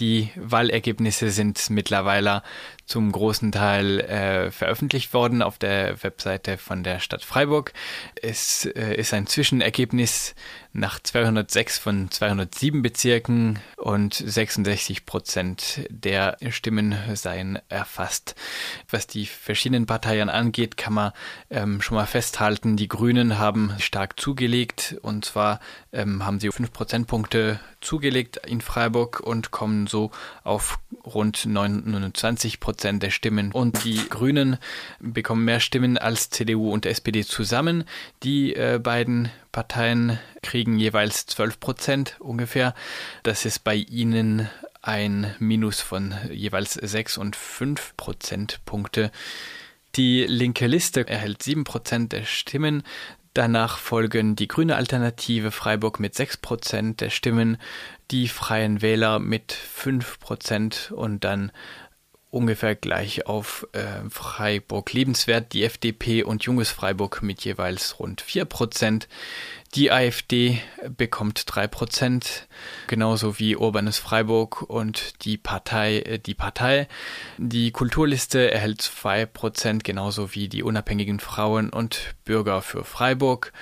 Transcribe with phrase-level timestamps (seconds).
[0.00, 2.42] Die Wahlergebnisse sind mittlerweile
[2.90, 7.72] zum großen Teil äh, veröffentlicht worden auf der Webseite von der Stadt Freiburg.
[8.20, 10.34] Es äh, ist ein Zwischenergebnis
[10.72, 18.34] nach 206 von 207 Bezirken und 66 Prozent der Stimmen seien erfasst.
[18.88, 21.12] Was die verschiedenen Parteien angeht, kann man
[21.48, 25.60] ähm, schon mal festhalten, die Grünen haben stark zugelegt und zwar
[25.92, 30.10] ähm, haben sie fünf Prozentpunkte zugelegt in Freiburg und kommen so
[30.42, 33.52] auf rund 29 Prozent der Stimmen.
[33.52, 34.58] Und die Grünen
[35.00, 37.84] bekommen mehr Stimmen als CDU und SPD zusammen.
[38.22, 42.74] Die äh, beiden Parteien kriegen jeweils 12 Prozent ungefähr.
[43.22, 44.48] Das ist bei ihnen
[44.82, 49.10] ein Minus von jeweils 6 und 5 Prozentpunkte.
[49.96, 52.82] Die linke Liste erhält 7 Prozent der Stimmen.
[53.34, 57.58] Danach folgen die Grüne Alternative Freiburg mit 6% der Stimmen,
[58.10, 61.52] die Freien Wähler mit 5% und dann
[62.30, 69.06] ungefähr gleich auf äh, Freiburg lebenswert, die FDP und Junges Freiburg mit jeweils rund 4%.
[69.74, 70.60] Die AfD
[70.96, 72.24] bekommt 3%,
[72.88, 76.88] genauso wie Urbanes Freiburg und die Partei, äh, die Partei.
[77.38, 83.52] Die Kulturliste erhält 2%, genauso wie die unabhängigen Frauen und Bürger für Freiburg